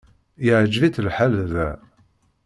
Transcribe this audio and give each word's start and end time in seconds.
Yeɛjeb-itt 0.45 1.03
lḥal 1.07 1.33
da. 1.53 1.69